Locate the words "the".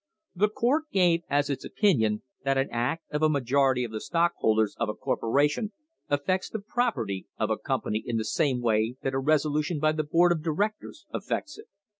0.35-0.49, 3.91-4.01, 6.49-6.57, 8.17-8.25, 9.91-10.03